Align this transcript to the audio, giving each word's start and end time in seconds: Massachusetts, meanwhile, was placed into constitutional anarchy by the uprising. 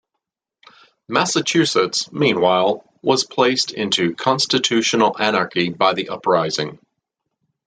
Massachusetts, 1.07 2.11
meanwhile, 2.11 2.83
was 3.03 3.23
placed 3.23 3.69
into 3.71 4.15
constitutional 4.15 5.15
anarchy 5.21 5.69
by 5.69 5.93
the 5.93 6.09
uprising. 6.09 6.79